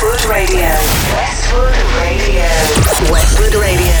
[0.00, 0.70] Westwood Radio.
[1.18, 2.46] Westwood Radio.
[3.10, 3.98] Westwood Radio.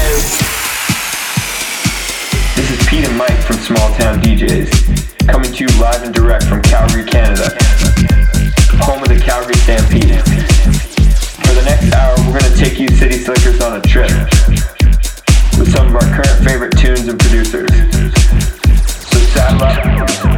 [2.54, 6.44] This is Pete and Mike from Small Town DJs, coming to you live and direct
[6.44, 7.50] from Calgary, Canada,
[8.78, 10.22] home of the Calgary Stampede.
[11.42, 14.12] For the next hour, we're going to take you City Slickers on a trip
[15.58, 17.72] with some of our current favorite tunes and producers.
[18.86, 20.37] So saddle up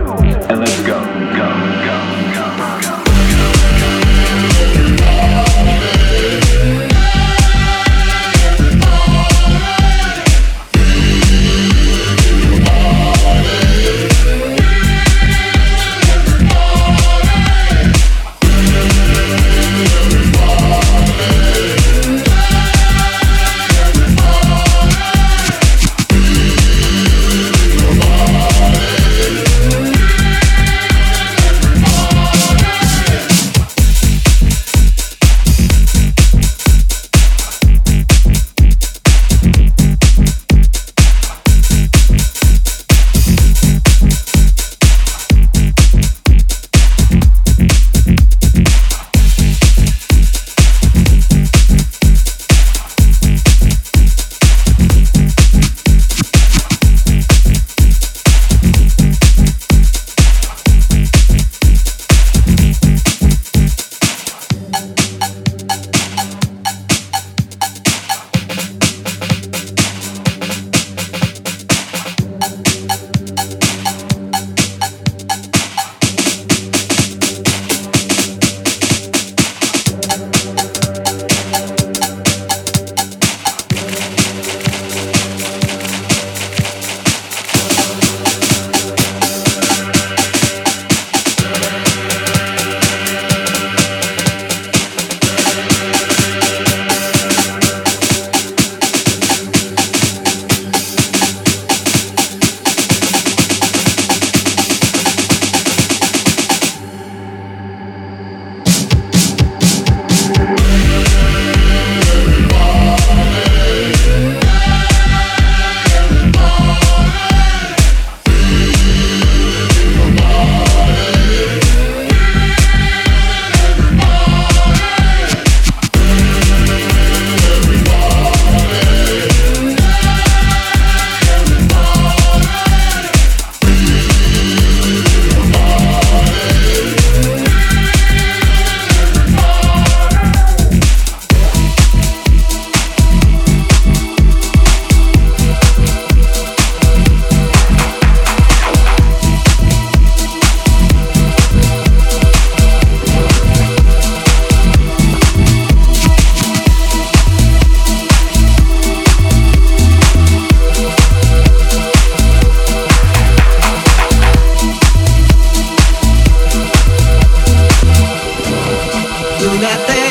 [169.61, 170.10] nothing.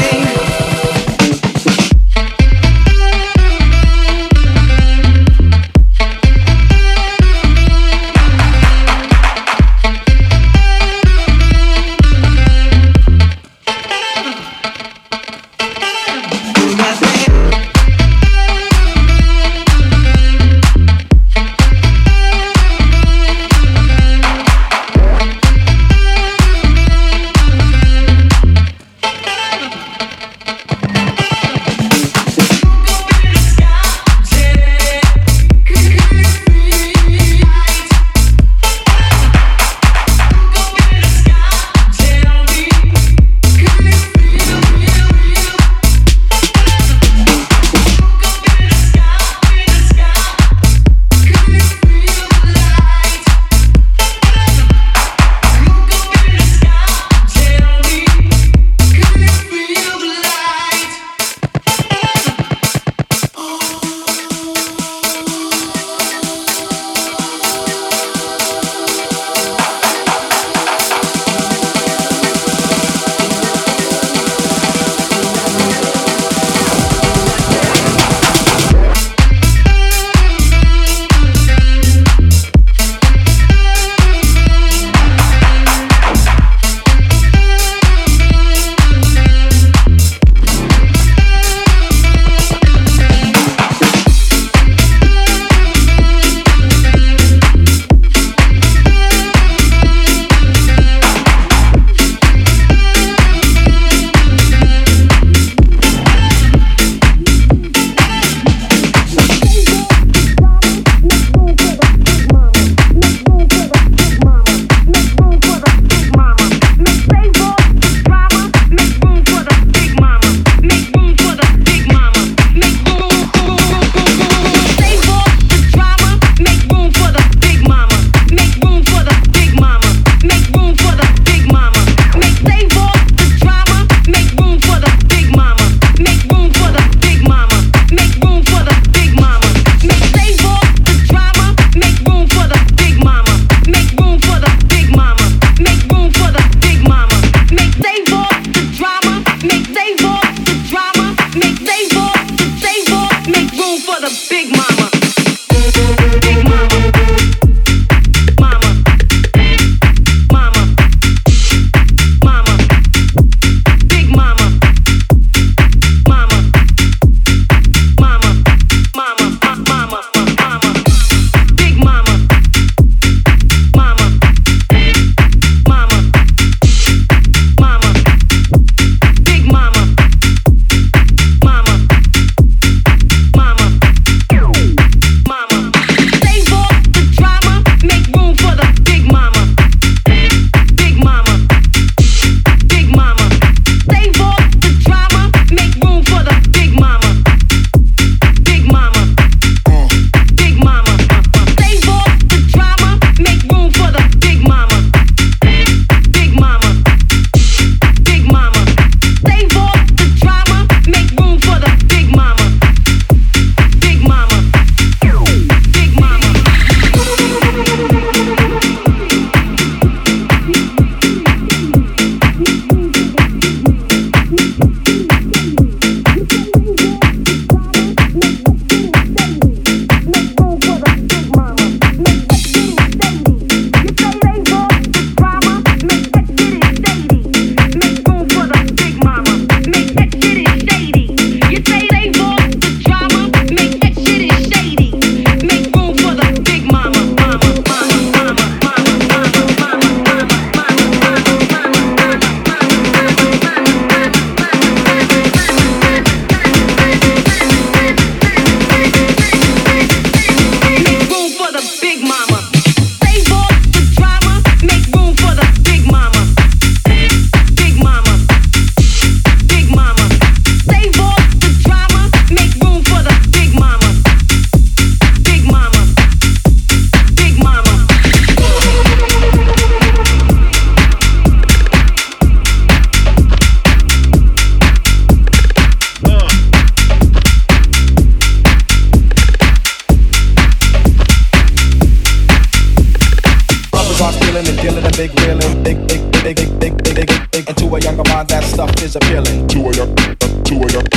[298.59, 299.47] Stuff is appealing.
[299.47, 299.95] To a young,
[300.43, 300.87] to a young.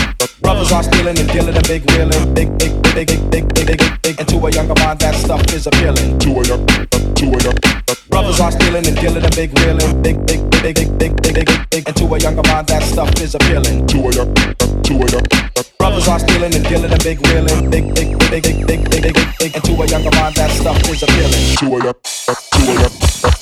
[0.43, 2.35] Brothers are stealing and dealing and big wheeling.
[2.35, 4.19] Big, big, big, big, big, big, big, big, big.
[4.19, 6.19] And to a younger mind, that stuff is appealing.
[6.19, 7.59] To a young, to a young.
[8.11, 10.03] Brothers are stealing and dealing and big wheeling.
[10.03, 11.87] Big, big, big, big, big, big, big, big, big.
[11.87, 13.87] And to a younger mind, that stuff is appealing.
[13.87, 15.27] To a young, to a young.
[15.79, 17.71] Brothers are stealing and dealing and big wheeling.
[17.71, 19.55] Big, big, big, big, big, big, big, big, big.
[19.55, 21.45] And to a younger mind, that stuff is appealing.
[21.63, 23.42] To a young, to a young.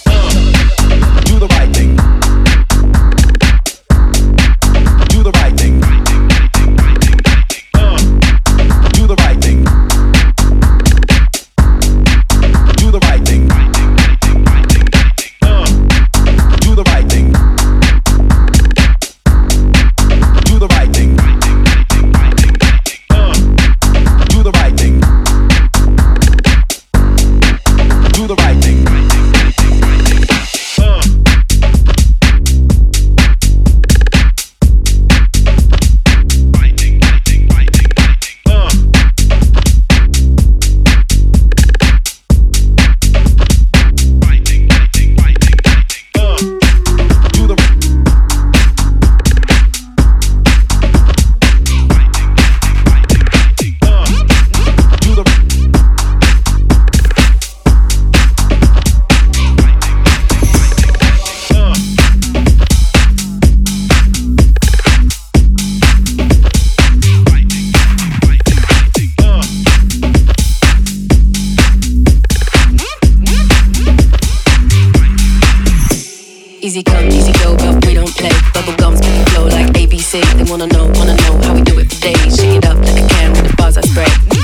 [76.70, 78.30] Easy come, easy go, but we don't play.
[78.54, 80.22] Bubble gums it flow like ABC.
[80.38, 82.38] They wanna know, wanna know how we do it for days.
[82.38, 84.06] Shake it up like a can with the bars I spray.
[84.30, 84.38] The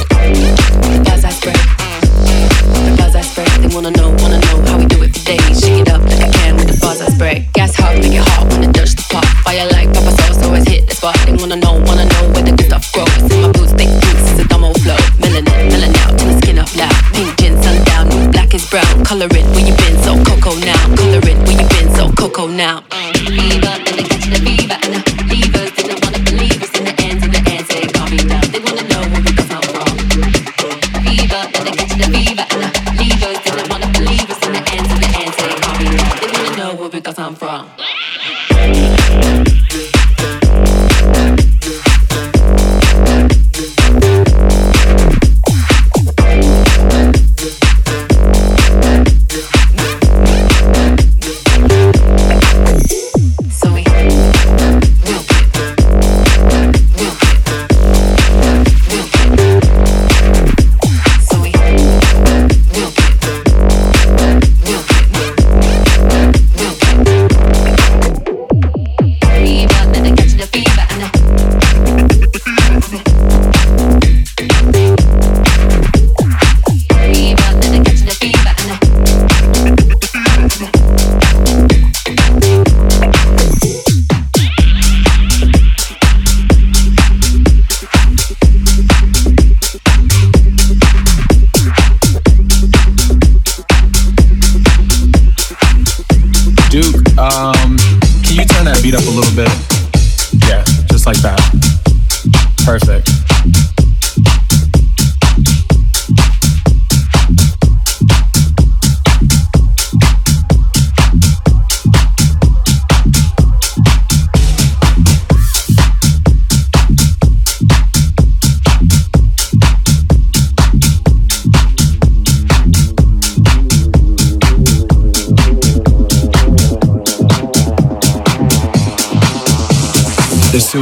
[1.07, 1.55] bars I spray.
[1.55, 3.47] The bars I spray.
[3.63, 5.55] They wanna know, wanna know how we do it for days.
[5.63, 7.47] Shake it up like a can with the bars I spray.
[7.55, 9.23] Gas hot, make it hot when it touch the pot.
[9.47, 11.15] Fire like Papa Sauce, always hit the spot.
[11.31, 13.07] They wanna know, wanna know where the good stuff grows.
[13.31, 14.99] In my boots, thick boots, it's a dumb old flow.
[15.23, 16.91] Melanin, melon out, till the skin up loud.
[17.15, 19.07] Pink gin, sundown, new black is brown.
[19.07, 19.79] Color it where you
[22.57, 22.83] now.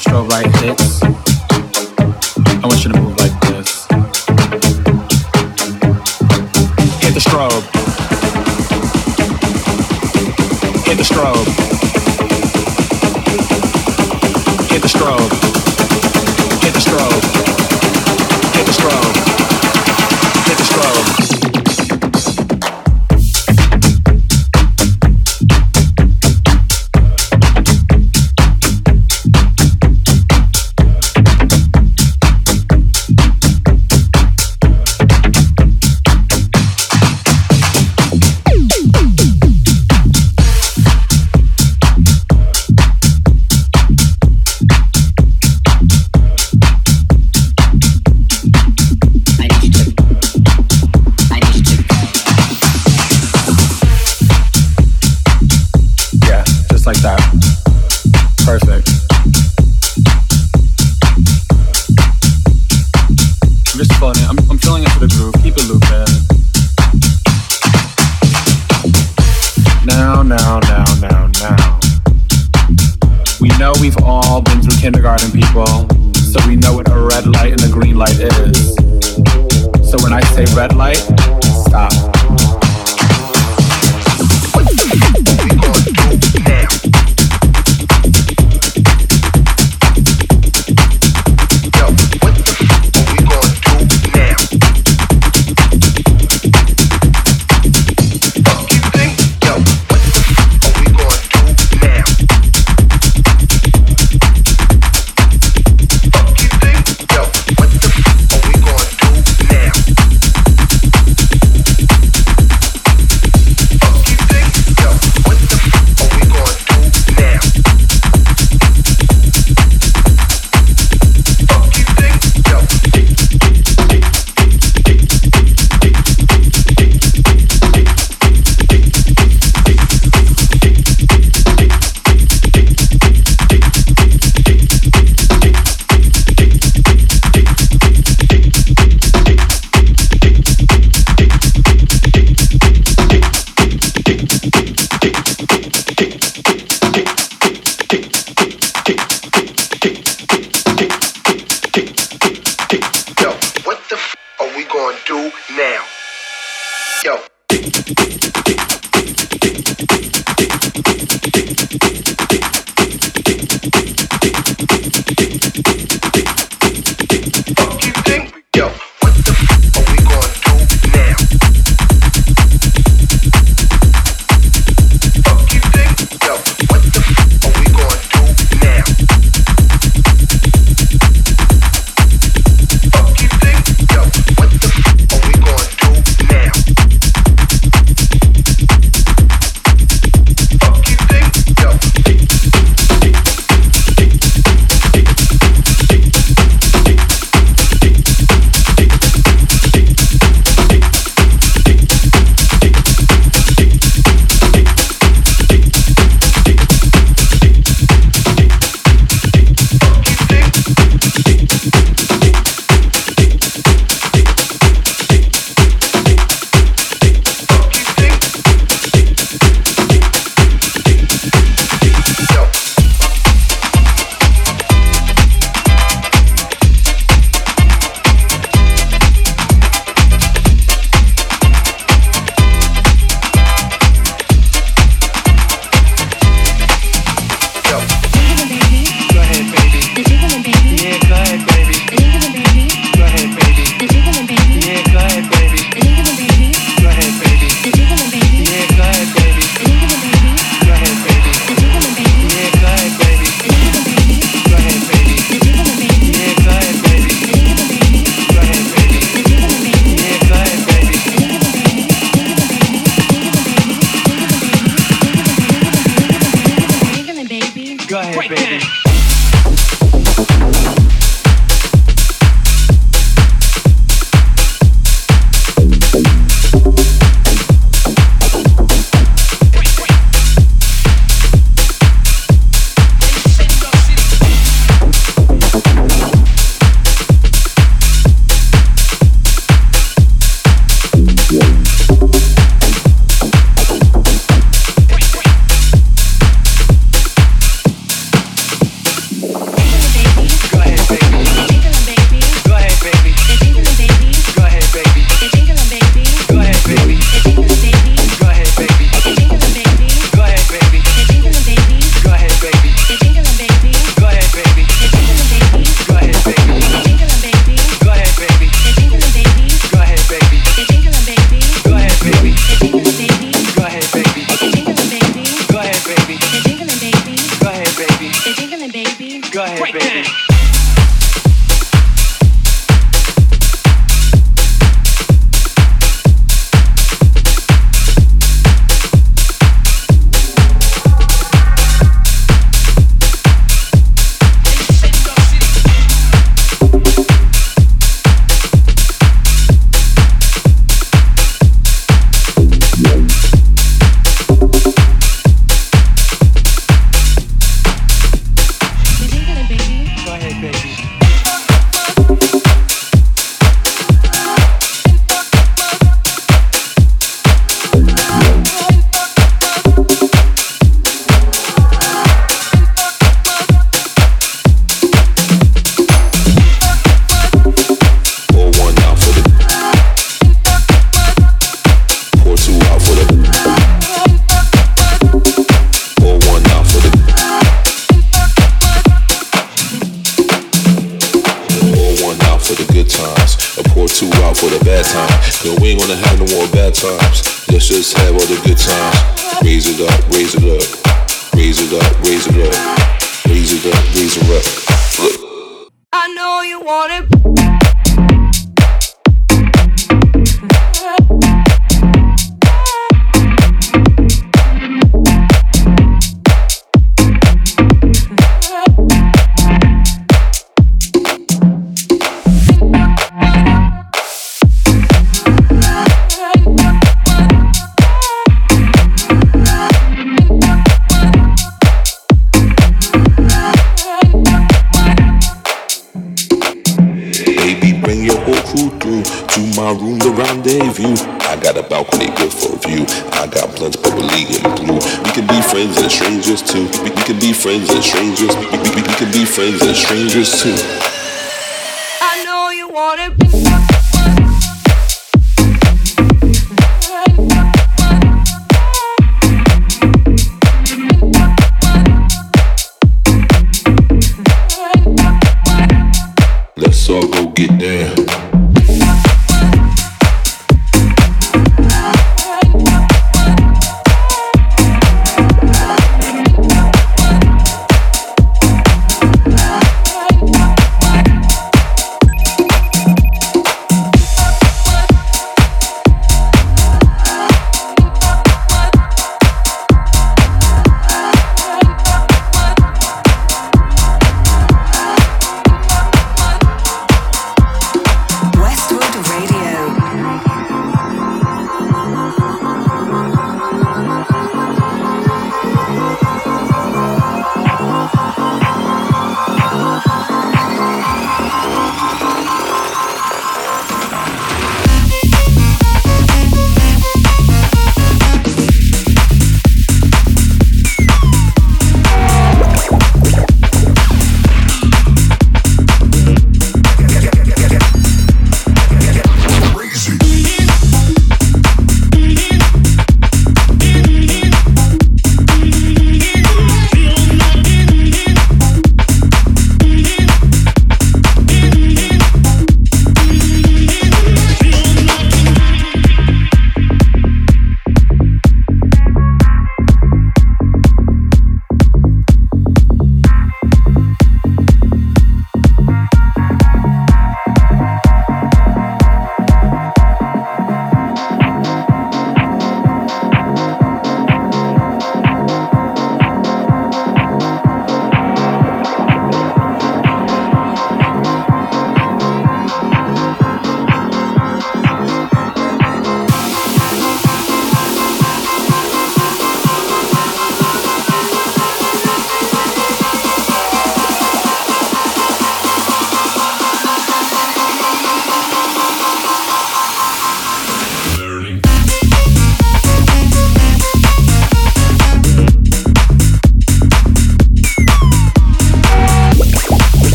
[0.00, 1.09] Strobe light hits,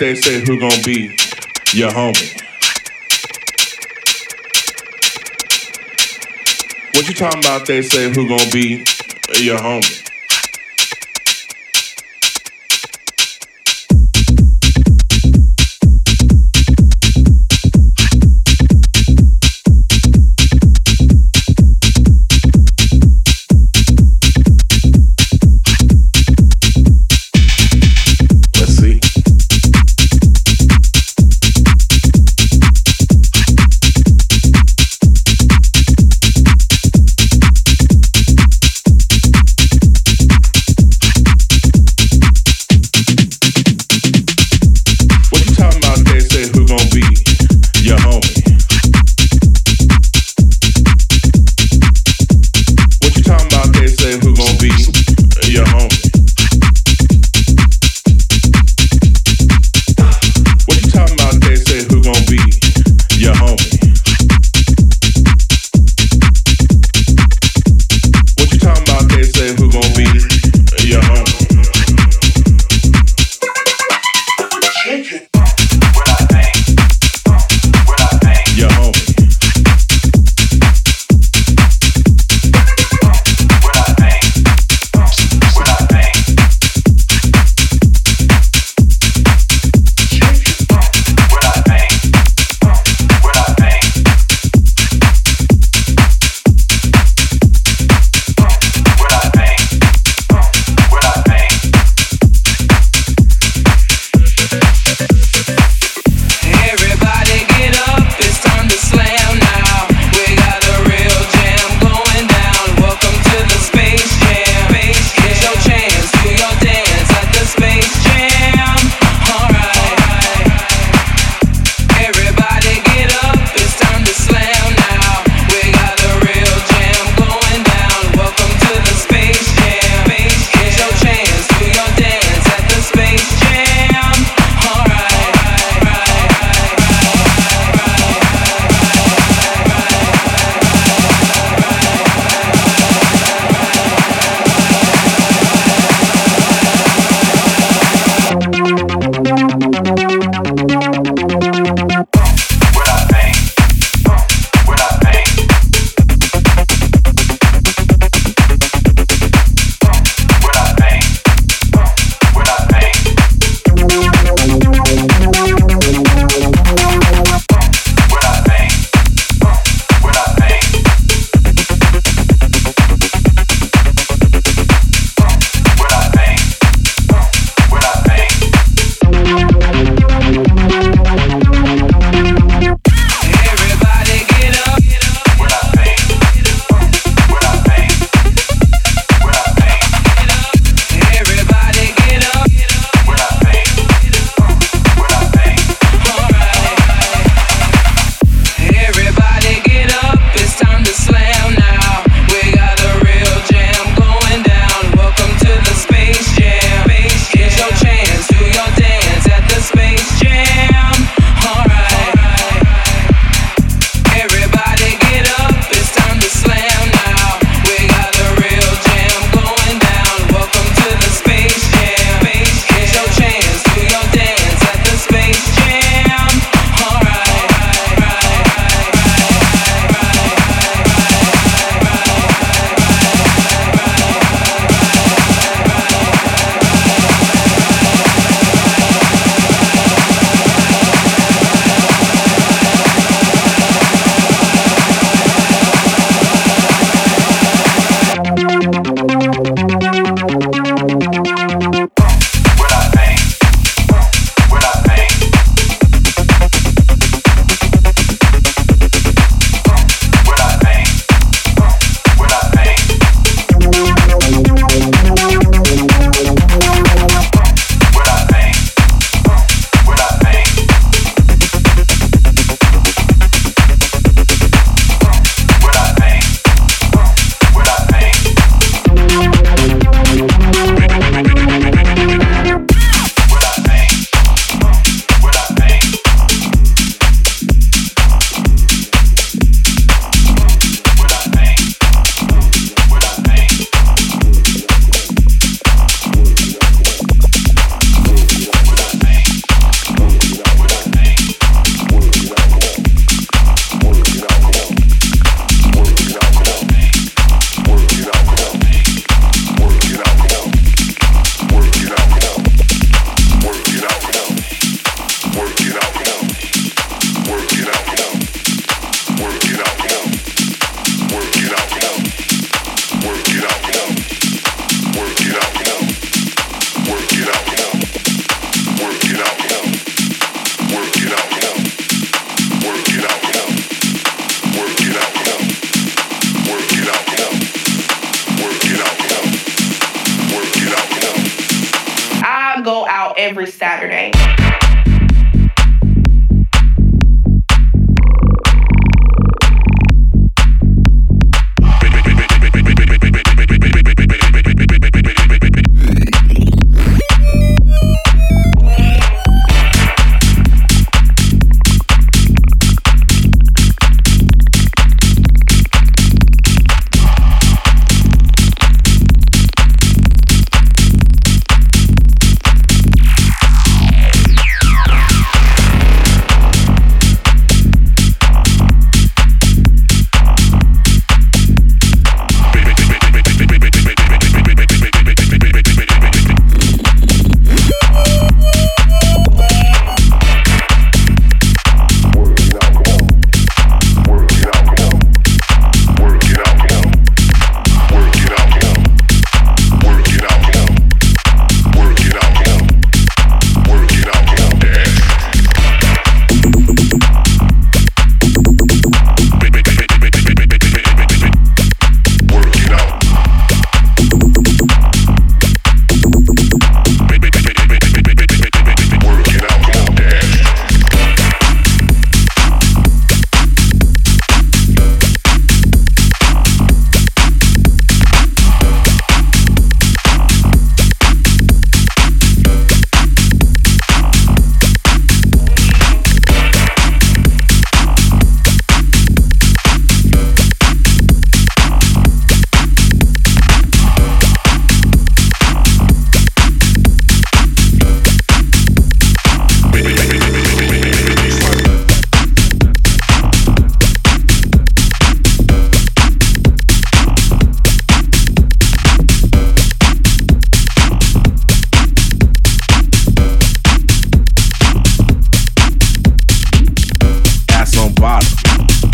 [0.00, 1.14] they say who gonna be
[1.74, 2.32] your homie?
[6.94, 7.66] What you talking about?
[7.66, 8.82] They say who gonna be
[9.36, 10.09] your homie?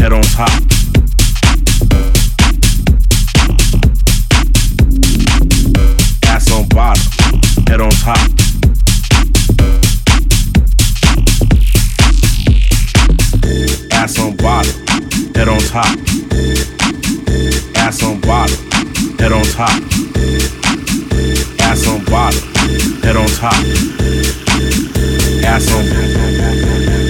[0.07, 0.49] head on top.
[6.27, 7.03] Ass on bottom,
[7.67, 8.19] head on top.
[13.93, 14.87] Ass on bottom,
[15.35, 15.99] head on top.
[17.77, 18.57] Ass on bottom,
[19.19, 19.83] head on top.
[21.63, 22.41] Ass on bottom,
[23.03, 23.55] head on top.
[25.45, 27.06] Ass on.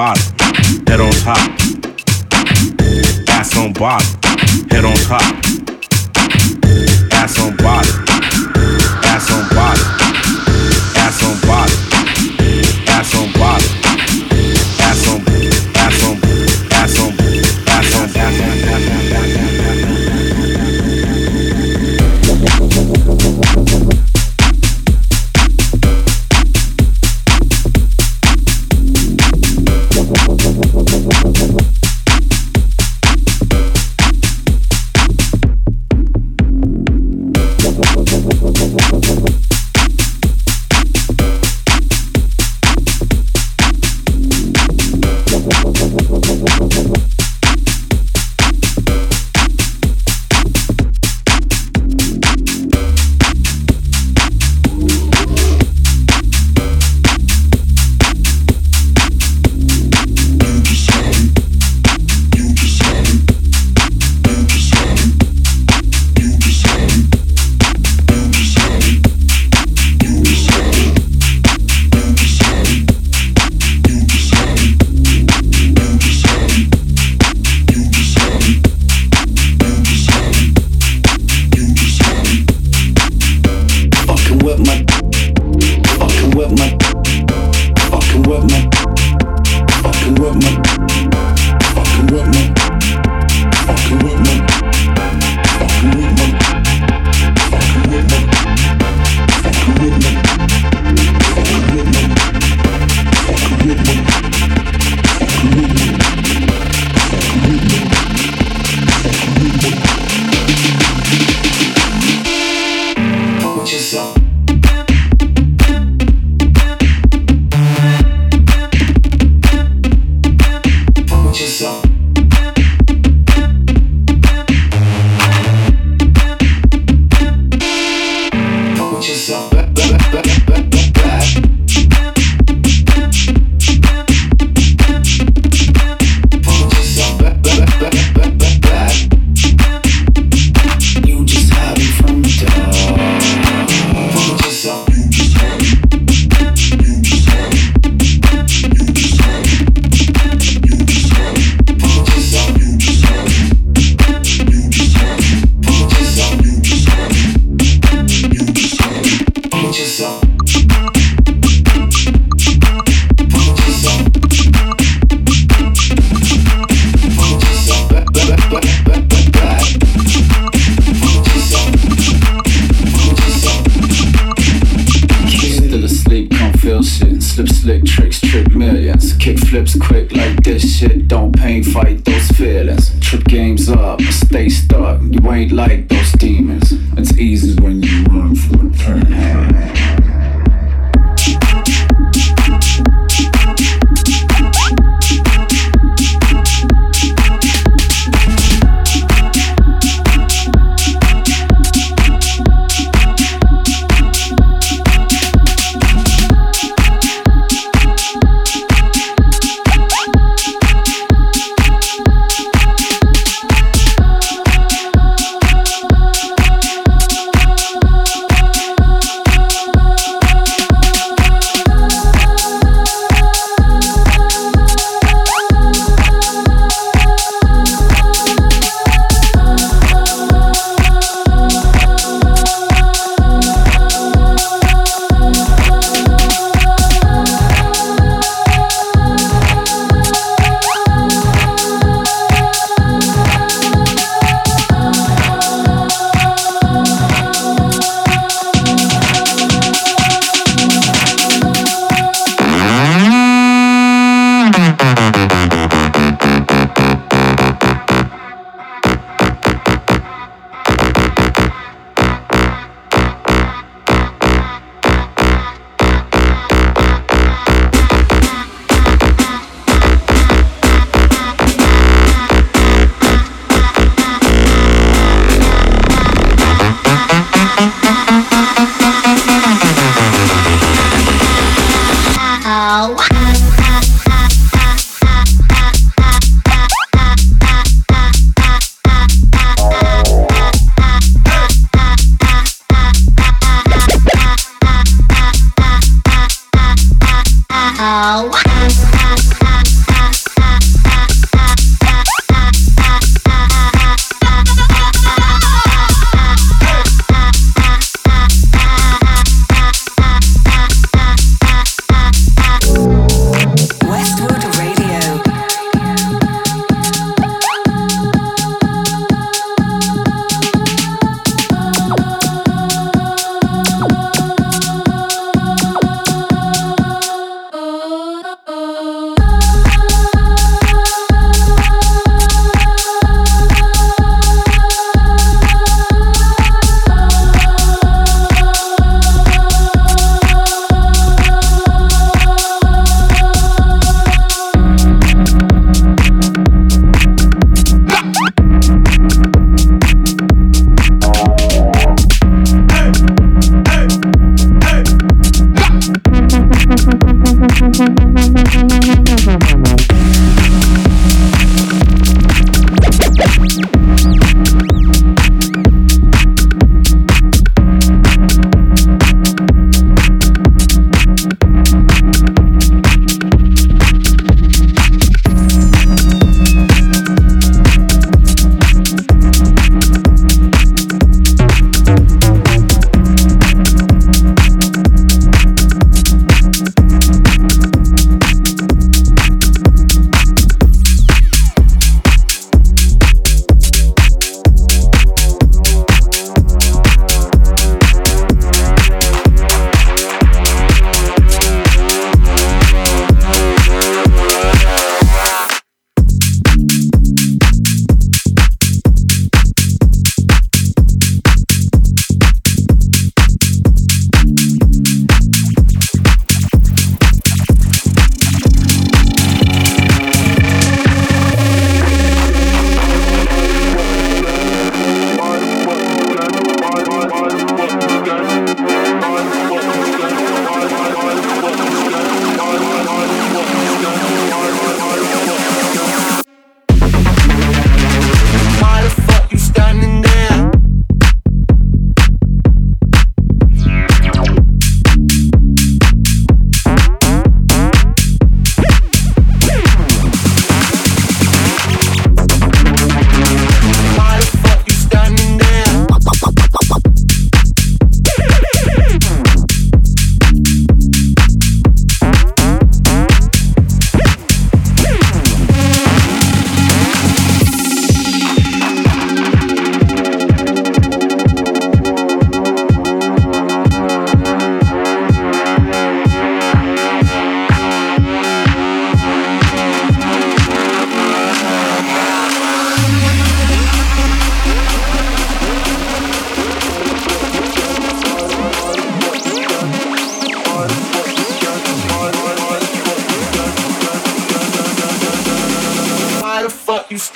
[0.00, 0.22] bottom,
[0.88, 1.36] head on top.
[3.28, 4.08] Ass on bottom,
[4.70, 5.20] head on top.
[7.12, 8.04] Ass on bottom,
[9.04, 9.86] ass on bottom,
[10.96, 11.76] ass on bottom,
[12.88, 13.68] ass on bottom,
[14.80, 15.20] ass on,
[15.76, 16.16] ass on,
[16.70, 17.12] ass on, ass on,
[17.68, 19.59] ass on, ass on, ass on.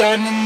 [0.04, 0.43] Standing